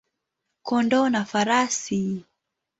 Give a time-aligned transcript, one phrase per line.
[0.67, 2.01] kondoo na farasi.